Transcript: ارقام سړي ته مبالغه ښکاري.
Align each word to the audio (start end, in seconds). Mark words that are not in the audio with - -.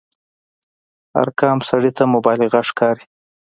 ارقام 1.21 1.57
سړي 1.69 1.91
ته 1.97 2.03
مبالغه 2.13 2.59
ښکاري. 2.69 3.03